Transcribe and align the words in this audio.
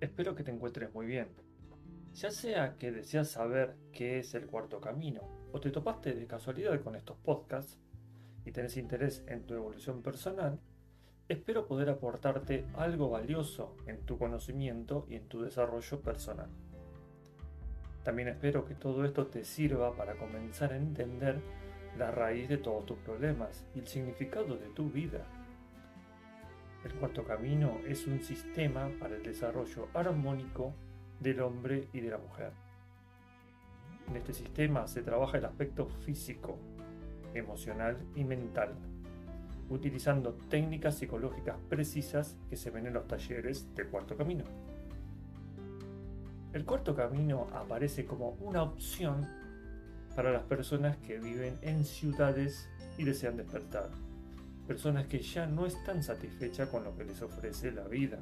Espero 0.00 0.36
que 0.36 0.44
te 0.44 0.52
encuentres 0.52 0.94
muy 0.94 1.06
bien. 1.06 1.28
Ya 2.14 2.30
sea 2.30 2.76
que 2.78 2.92
deseas 2.92 3.30
saber 3.30 3.76
qué 3.92 4.20
es 4.20 4.34
el 4.34 4.46
cuarto 4.46 4.80
camino 4.80 5.22
o 5.52 5.60
te 5.60 5.70
topaste 5.70 6.14
de 6.14 6.26
casualidad 6.26 6.80
con 6.82 6.94
estos 6.94 7.16
podcasts 7.18 7.78
y 8.44 8.52
tenés 8.52 8.76
interés 8.76 9.24
en 9.26 9.44
tu 9.44 9.54
evolución 9.54 10.02
personal, 10.02 10.60
espero 11.28 11.66
poder 11.66 11.90
aportarte 11.90 12.66
algo 12.74 13.10
valioso 13.10 13.76
en 13.86 14.00
tu 14.06 14.18
conocimiento 14.18 15.04
y 15.08 15.16
en 15.16 15.28
tu 15.28 15.42
desarrollo 15.42 16.00
personal. 16.00 16.48
También 18.04 18.28
espero 18.28 18.64
que 18.64 18.74
todo 18.74 19.04
esto 19.04 19.26
te 19.26 19.44
sirva 19.44 19.96
para 19.96 20.16
comenzar 20.16 20.72
a 20.72 20.76
entender 20.76 21.40
la 21.98 22.10
raíz 22.12 22.48
de 22.48 22.58
todos 22.58 22.86
tus 22.86 22.98
problemas 22.98 23.66
y 23.74 23.80
el 23.80 23.88
significado 23.88 24.56
de 24.56 24.68
tu 24.68 24.90
vida. 24.90 25.26
El 26.84 26.94
cuarto 26.94 27.24
camino 27.24 27.78
es 27.86 28.06
un 28.06 28.22
sistema 28.22 28.88
para 29.00 29.16
el 29.16 29.22
desarrollo 29.24 29.88
armónico 29.94 30.74
del 31.18 31.40
hombre 31.40 31.88
y 31.92 32.00
de 32.00 32.10
la 32.10 32.18
mujer. 32.18 32.52
En 34.08 34.16
este 34.16 34.32
sistema 34.32 34.86
se 34.86 35.02
trabaja 35.02 35.38
el 35.38 35.44
aspecto 35.44 35.86
físico, 35.86 36.56
emocional 37.34 37.98
y 38.14 38.22
mental, 38.22 38.74
utilizando 39.68 40.34
técnicas 40.34 40.96
psicológicas 40.96 41.56
precisas 41.68 42.36
que 42.48 42.56
se 42.56 42.70
ven 42.70 42.86
en 42.86 42.94
los 42.94 43.08
talleres 43.08 43.74
del 43.74 43.88
cuarto 43.88 44.16
camino. 44.16 44.44
El 46.52 46.64
cuarto 46.64 46.94
camino 46.94 47.48
aparece 47.52 48.06
como 48.06 48.30
una 48.40 48.62
opción 48.62 49.26
para 50.14 50.32
las 50.32 50.44
personas 50.44 50.96
que 50.98 51.18
viven 51.18 51.58
en 51.62 51.84
ciudades 51.84 52.68
y 52.96 53.04
desean 53.04 53.36
despertar. 53.36 53.90
Personas 54.68 55.06
que 55.06 55.20
ya 55.20 55.46
no 55.46 55.64
están 55.64 56.02
satisfechas 56.02 56.68
con 56.68 56.84
lo 56.84 56.94
que 56.94 57.04
les 57.04 57.22
ofrece 57.22 57.72
la 57.72 57.88
vida. 57.88 58.18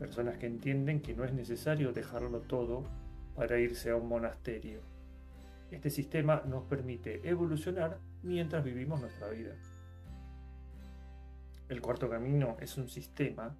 Personas 0.00 0.36
que 0.36 0.46
entienden 0.46 1.00
que 1.00 1.14
no 1.14 1.24
es 1.24 1.32
necesario 1.32 1.92
dejarlo 1.92 2.40
todo 2.40 2.82
para 3.36 3.60
irse 3.60 3.90
a 3.90 3.96
un 3.96 4.08
monasterio. 4.08 4.80
Este 5.70 5.90
sistema 5.90 6.42
nos 6.44 6.64
permite 6.64 7.28
evolucionar 7.28 8.00
mientras 8.24 8.64
vivimos 8.64 9.00
nuestra 9.00 9.28
vida. 9.28 9.54
El 11.68 11.80
cuarto 11.80 12.10
camino 12.10 12.56
es 12.58 12.76
un 12.78 12.88
sistema 12.88 13.56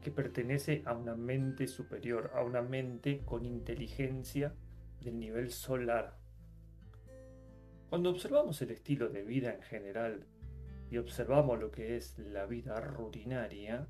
que 0.00 0.10
pertenece 0.10 0.82
a 0.86 0.94
una 0.94 1.14
mente 1.14 1.68
superior, 1.68 2.30
a 2.34 2.42
una 2.42 2.62
mente 2.62 3.20
con 3.26 3.44
inteligencia 3.44 4.54
del 5.02 5.18
nivel 5.18 5.50
solar. 5.50 6.16
Cuando 7.90 8.08
observamos 8.08 8.62
el 8.62 8.70
estilo 8.70 9.10
de 9.10 9.24
vida 9.24 9.52
en 9.52 9.62
general 9.62 10.26
y 10.90 10.98
observamos 10.98 11.58
lo 11.58 11.70
que 11.70 11.96
es 11.96 12.18
la 12.18 12.46
vida 12.46 12.80
rutinaria, 12.80 13.88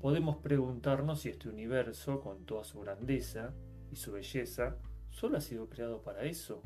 podemos 0.00 0.36
preguntarnos 0.36 1.20
si 1.20 1.30
este 1.30 1.48
universo, 1.48 2.20
con 2.20 2.44
toda 2.44 2.64
su 2.64 2.80
grandeza 2.80 3.54
y 3.90 3.96
su 3.96 4.12
belleza, 4.12 4.76
solo 5.10 5.38
ha 5.38 5.40
sido 5.40 5.68
creado 5.68 6.02
para 6.02 6.24
eso. 6.24 6.62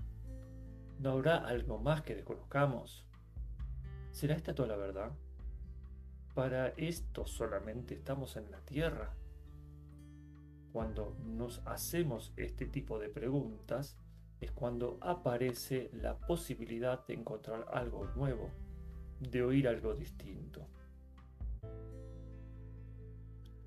¿No 0.98 1.12
habrá 1.12 1.46
algo 1.46 1.78
más 1.78 2.02
que 2.02 2.14
desconozcamos? 2.14 3.06
¿Será 4.10 4.34
esta 4.34 4.54
toda 4.54 4.68
la 4.68 4.76
verdad? 4.76 5.12
Para 6.34 6.68
esto 6.76 7.26
solamente 7.26 7.94
estamos 7.94 8.36
en 8.36 8.50
la 8.50 8.60
Tierra. 8.60 9.14
Cuando 10.72 11.16
nos 11.24 11.60
hacemos 11.66 12.32
este 12.36 12.66
tipo 12.66 12.98
de 12.98 13.08
preguntas 13.08 13.96
es 14.40 14.50
cuando 14.50 14.98
aparece 15.00 15.90
la 15.92 16.18
posibilidad 16.18 17.06
de 17.06 17.14
encontrar 17.14 17.66
algo 17.72 18.06
nuevo, 18.16 18.50
de 19.30 19.42
oír 19.42 19.68
algo 19.68 19.94
distinto. 19.94 20.66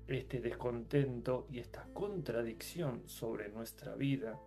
Este 0.06 0.40
descontento 0.40 1.46
y 1.50 1.58
esta 1.58 1.88
contradicción 1.92 3.02
sobre 3.08 3.48
nuestra 3.48 3.96
vida 3.96 4.40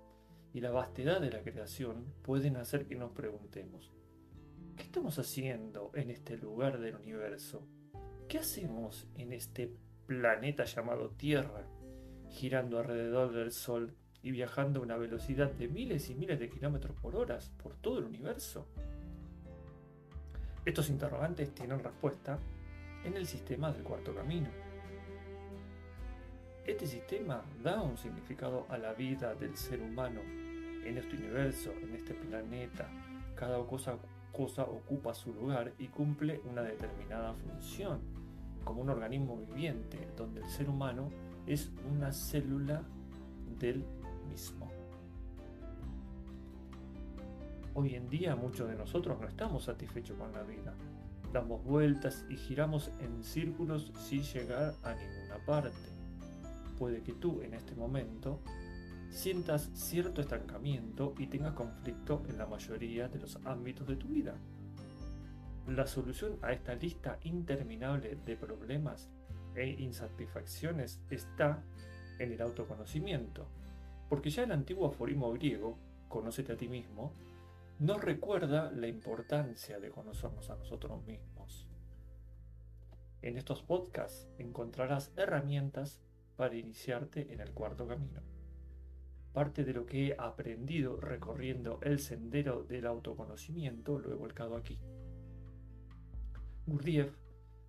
y 0.53 0.62
la 0.62 0.72
vastedad 0.72 1.19
de 1.19 1.31
la 1.31 1.42
creación 1.42 2.06
pueden 2.22 2.56
hacer 2.56 2.86
que 2.86 2.96
nos 2.96 3.12
preguntemos, 3.12 3.92
¿qué 4.78 4.84
estamos 4.84 5.19
haciendo 5.19 5.92
en 5.96 6.12
este 6.12 6.38
lugar 6.38 6.80
del 6.80 6.96
universo? 6.96 7.68
¿Qué 8.28 8.38
hacemos 8.38 9.08
en 9.16 9.34
este 9.34 9.74
planeta 10.06 10.64
llamado 10.64 11.09
Tierra, 11.09 11.68
girando 12.30 12.80
alrededor 12.80 13.34
del 13.34 13.52
Sol 13.52 13.96
y 14.22 14.31
viajando 14.31 14.80
a 14.80 14.84
una 14.84 14.98
velocidad 14.98 15.52
de 15.52 15.68
miles 15.68 16.09
y 16.09 16.16
miles 16.16 16.40
de 16.40 16.50
kilómetros 16.50 16.96
por 17.02 17.16
hora 17.16 17.40
por 17.62 17.75
todo 17.75 18.00
el 18.00 18.06
universo? 18.06 18.68
Estos 20.66 20.90
interrogantes 20.90 21.53
tienen 21.56 21.80
respuesta 21.80 22.38
en 23.03 23.16
el 23.16 23.25
sistema 23.25 23.72
del 23.72 23.84
cuarto 23.84 24.14
camino. 24.14 24.50
Este 26.66 26.86
sistema 26.86 27.42
da 27.64 27.81
un 27.81 27.97
significado 27.97 28.66
a 28.69 28.78
la 28.78 28.94
vida 28.94 29.34
del 29.36 29.56
ser 29.56 29.81
humano 29.81 30.19
en 30.22 30.98
este 30.98 31.16
universo, 31.16 31.72
en 31.81 31.96
este 31.96 32.14
planeta. 32.14 32.90
Cada 33.36 33.58
cosa, 33.66 33.98
ocupa 34.64 35.14
su 35.14 35.34
lugar 35.34 35.74
y 35.80 35.88
cumple 35.88 36.42
una 36.50 36.62
determinada 36.62 37.34
función 37.34 38.00
como 38.64 38.81
un 38.81 38.90
organismo 38.90 39.38
viviente, 39.38 40.08
donde 40.16 40.42
el 40.42 40.50
ser 40.50 40.69
humano 40.69 41.09
es 41.48 41.72
una 41.90 42.12
célula 42.12 42.84
del 43.58 43.84
mismo. 44.30 44.78
Hoy 47.75 47.94
en 47.94 48.09
día 48.09 48.35
muchos 48.35 48.68
de 48.68 48.75
nosotros 48.75 49.19
no 49.22 49.28
estamos 49.28 49.66
satisfechos 49.66 50.18
con 50.18 50.34
la 50.34 50.41
vida. 50.41 50.74
Damos 51.31 51.63
vueltas 51.63 52.25
y 52.28 52.35
giramos 52.35 52.91
en 53.00 53.24
círculos 53.24 53.91
sin 53.96 54.24
llegar 54.24 54.74
a 54.84 54.96
ninguna 54.96 55.46
parte. 55.46 55.78
Puede 56.80 57.03
que 57.03 57.13
tú 57.13 57.41
en 57.41 57.53
este 57.53 57.75
momento 57.75 58.40
sientas 59.12 59.69
cierto 59.74 60.19
estancamiento 60.19 61.13
y 61.19 61.28
tengas 61.28 61.53
conflicto 61.53 62.24
en 62.28 62.40
la 62.40 62.47
mayoría 62.47 63.07
de 63.07 63.19
los 63.19 63.38
ámbitos 63.46 63.88
de 63.88 63.97
tu 63.97 64.07
vida. 64.07 64.36
La 65.68 65.86
solución 65.86 66.40
a 66.41 66.51
esta 66.51 66.74
lista 66.74 67.19
interminable 67.22 68.18
de 68.25 68.36
problemas 68.36 69.09
e 69.56 69.68
insatisfacciones 69.68 71.00
está 71.12 71.63
en 72.18 72.31
el 72.31 72.41
autoconocimiento, 72.41 73.47
porque 74.09 74.31
ya 74.31 74.44
el 74.44 74.51
antiguo 74.51 74.88
aforismo 74.88 75.31
griego, 75.34 75.78
conócete 76.07 76.53
a 76.53 76.57
ti 76.57 76.68
mismo, 76.68 77.13
nos 77.79 78.03
recuerda 78.03 78.72
la 78.72 78.88
importancia 78.88 79.79
de 79.79 79.90
conocernos 79.90 80.50
a 80.50 80.56
nosotros 80.57 81.01
mismos. 81.06 81.66
En 83.22 83.38
estos 83.38 83.63
podcasts 83.63 84.28
encontrarás 84.38 85.13
herramientas 85.16 86.01
para 86.35 86.56
iniciarte 86.56 87.34
en 87.34 87.39
el 87.39 87.53
cuarto 87.53 87.88
camino. 87.88 88.22
Parte 89.31 89.63
de 89.63 89.73
lo 89.73 89.85
que 89.85 90.07
he 90.07 90.16
aprendido 90.18 90.97
recorriendo 91.00 91.79
el 91.81 92.00
sendero 92.00 92.63
del 92.63 92.85
autoconocimiento 92.85 93.97
lo 93.97 94.12
he 94.12 94.16
volcado 94.16 94.57
aquí. 94.57 94.78
Gurdjieff 96.66 97.16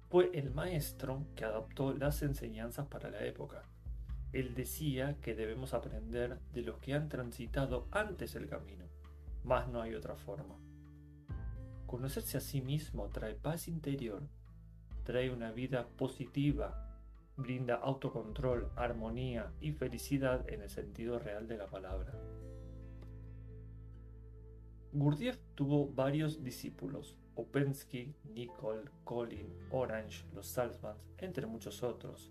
fue 0.08 0.30
el 0.34 0.50
maestro 0.50 1.24
que 1.36 1.44
adaptó 1.44 1.94
las 1.94 2.22
enseñanzas 2.22 2.88
para 2.88 3.10
la 3.10 3.24
época. 3.24 3.62
Él 4.32 4.54
decía 4.54 5.18
que 5.20 5.36
debemos 5.36 5.72
aprender 5.72 6.40
de 6.52 6.62
los 6.62 6.78
que 6.78 6.94
han 6.94 7.08
transitado 7.08 7.86
antes 7.92 8.34
el 8.34 8.48
camino, 8.48 8.86
más 9.44 9.68
no 9.68 9.82
hay 9.82 9.94
otra 9.94 10.16
forma. 10.16 10.56
Conocerse 11.86 12.38
a 12.38 12.40
sí 12.40 12.60
mismo 12.60 13.08
trae 13.08 13.34
paz 13.34 13.68
interior, 13.68 14.22
trae 15.04 15.30
una 15.30 15.50
vida 15.52 15.88
positiva, 15.88 16.98
brinda 17.36 17.76
autocontrol, 17.76 18.70
armonía 18.76 19.52
y 19.60 19.72
felicidad 19.72 20.48
en 20.48 20.62
el 20.62 20.70
sentido 20.70 21.18
real 21.18 21.48
de 21.48 21.56
la 21.58 21.66
palabra. 21.66 22.12
Gurdjieff 24.92 25.38
tuvo 25.54 25.86
varios 25.86 26.42
discípulos, 26.42 27.16
Opensky, 27.36 28.14
Nicole, 28.24 28.90
Colin, 29.04 29.48
Orange, 29.70 30.24
los 30.34 30.46
Salzmans, 30.48 31.08
entre 31.18 31.46
muchos 31.46 31.82
otros. 31.82 32.30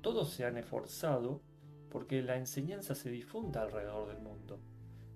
Todos 0.00 0.30
se 0.30 0.44
han 0.44 0.56
esforzado 0.56 1.42
porque 1.90 2.22
la 2.22 2.36
enseñanza 2.36 2.94
se 2.94 3.10
difunda 3.10 3.62
alrededor 3.62 4.08
del 4.08 4.22
mundo, 4.22 4.58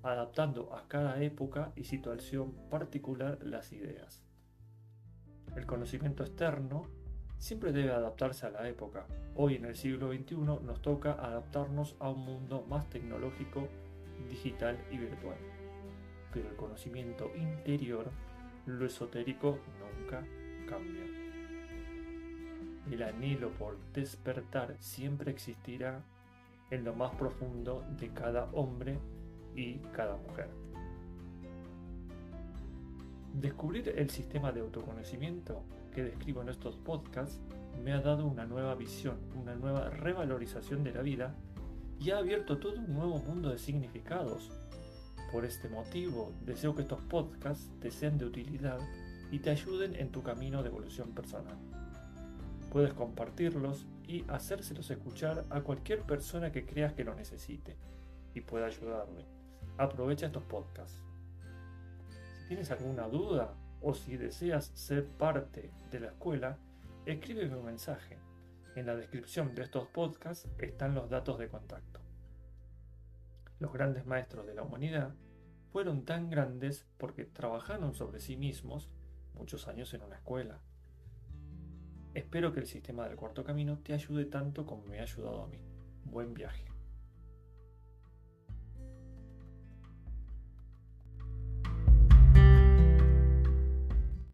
adaptando 0.02 0.74
a 0.74 0.88
cada 0.88 1.22
época 1.22 1.72
y 1.76 1.84
situación 1.84 2.52
particular 2.70 3.38
las 3.42 3.72
ideas. 3.72 4.22
El 5.56 5.66
conocimiento 5.66 6.22
externo 6.22 6.86
siempre 7.38 7.72
debe 7.72 7.92
adaptarse 7.92 8.46
a 8.46 8.50
la 8.50 8.68
época. 8.68 9.06
Hoy 9.34 9.56
en 9.56 9.64
el 9.64 9.76
siglo 9.76 10.12
XXI 10.12 10.36
nos 10.36 10.80
toca 10.82 11.12
adaptarnos 11.12 11.96
a 11.98 12.10
un 12.10 12.24
mundo 12.24 12.64
más 12.68 12.88
tecnológico, 12.88 13.68
digital 14.28 14.78
y 14.90 14.98
virtual. 14.98 15.38
Pero 16.32 16.48
el 16.48 16.56
conocimiento 16.56 17.30
interior 17.34 18.10
lo 18.66 18.86
esotérico 18.86 19.58
nunca 19.80 20.24
cambia. 20.68 21.04
El 22.90 23.02
anhelo 23.02 23.50
por 23.50 23.78
despertar 23.92 24.76
siempre 24.78 25.30
existirá 25.30 26.02
en 26.70 26.84
lo 26.84 26.94
más 26.94 27.14
profundo 27.16 27.84
de 27.98 28.10
cada 28.10 28.44
hombre 28.52 28.98
y 29.54 29.78
cada 29.92 30.16
mujer. 30.16 30.48
Descubrir 33.34 33.88
el 33.96 34.10
sistema 34.10 34.52
de 34.52 34.60
autoconocimiento 34.60 35.62
que 35.94 36.02
describo 36.02 36.42
en 36.42 36.48
estos 36.48 36.76
podcasts 36.76 37.40
me 37.82 37.92
ha 37.92 38.00
dado 38.00 38.26
una 38.26 38.44
nueva 38.44 38.74
visión, 38.74 39.16
una 39.34 39.54
nueva 39.54 39.88
revalorización 39.90 40.84
de 40.84 40.92
la 40.92 41.02
vida 41.02 41.34
y 41.98 42.10
ha 42.10 42.18
abierto 42.18 42.58
todo 42.58 42.78
un 42.78 42.92
nuevo 42.92 43.18
mundo 43.18 43.50
de 43.50 43.58
significados. 43.58 44.50
Por 45.32 45.44
este 45.44 45.68
motivo, 45.68 46.32
deseo 46.44 46.74
que 46.74 46.82
estos 46.82 47.00
podcasts 47.02 47.70
te 47.80 47.90
sean 47.90 48.18
de 48.18 48.24
utilidad 48.24 48.80
y 49.30 49.38
te 49.38 49.50
ayuden 49.50 49.94
en 49.94 50.10
tu 50.10 50.22
camino 50.22 50.62
de 50.62 50.68
evolución 50.68 51.12
personal. 51.12 51.56
Puedes 52.72 52.92
compartirlos 52.92 53.86
y 54.06 54.24
hacérselos 54.28 54.90
escuchar 54.90 55.44
a 55.50 55.60
cualquier 55.60 56.02
persona 56.02 56.50
que 56.50 56.66
creas 56.66 56.94
que 56.94 57.04
lo 57.04 57.14
necesite 57.14 57.76
y 58.34 58.40
pueda 58.40 58.66
ayudarle. 58.66 59.39
Aprovecha 59.78 60.26
estos 60.26 60.44
podcasts. 60.44 61.02
Si 62.38 62.48
tienes 62.48 62.70
alguna 62.70 63.08
duda 63.08 63.54
o 63.80 63.94
si 63.94 64.16
deseas 64.16 64.66
ser 64.74 65.06
parte 65.06 65.70
de 65.90 66.00
la 66.00 66.08
escuela, 66.08 66.58
escríbeme 67.06 67.56
un 67.56 67.64
mensaje. 67.64 68.18
En 68.76 68.86
la 68.86 68.94
descripción 68.94 69.54
de 69.54 69.62
estos 69.62 69.88
podcasts 69.88 70.48
están 70.58 70.94
los 70.94 71.08
datos 71.10 71.38
de 71.38 71.48
contacto. 71.48 72.00
Los 73.58 73.72
grandes 73.72 74.06
maestros 74.06 74.46
de 74.46 74.54
la 74.54 74.62
humanidad 74.62 75.14
fueron 75.72 76.04
tan 76.04 76.30
grandes 76.30 76.86
porque 76.98 77.24
trabajaron 77.24 77.94
sobre 77.94 78.20
sí 78.20 78.36
mismos 78.36 78.88
muchos 79.34 79.68
años 79.68 79.92
en 79.94 80.02
una 80.02 80.16
escuela. 80.16 80.60
Espero 82.14 82.52
que 82.52 82.60
el 82.60 82.66
sistema 82.66 83.06
del 83.06 83.16
cuarto 83.16 83.44
camino 83.44 83.78
te 83.78 83.94
ayude 83.94 84.24
tanto 84.24 84.66
como 84.66 84.84
me 84.86 84.98
ha 84.98 85.02
ayudado 85.02 85.44
a 85.44 85.46
mí. 85.46 85.58
Buen 86.04 86.34
viaje. 86.34 86.69